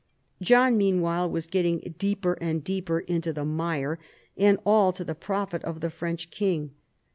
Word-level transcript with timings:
John 0.41 0.77
meanwhile 0.79 1.29
was 1.29 1.45
getting 1.45 1.93
deeper 1.99 2.33
and 2.41 2.63
deeper 2.63 3.01
into 3.01 3.31
the 3.31 3.45
mire, 3.45 3.99
and 4.35 4.57
all 4.65 4.91
to 4.93 5.03
the 5.03 5.13
profit 5.13 5.63
of 5.63 5.81
the 5.81 5.91
French 5.91 6.31
king. 6.31 6.71